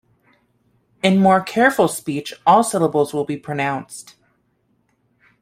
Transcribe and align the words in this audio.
In 1.03 1.19
more 1.19 1.41
careful 1.43 1.87
speech 1.87 2.33
all 2.43 2.63
syllables 2.63 3.13
will 3.13 3.23
be 3.23 3.37
pronounced. 3.37 4.15